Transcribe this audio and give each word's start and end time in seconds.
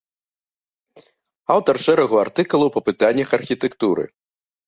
Аўтар 1.57 1.79
шэрагу 1.85 2.15
артыкулаў 2.25 2.69
па 2.77 2.81
пытаннях 2.87 3.29
архітэктуры. 3.39 4.03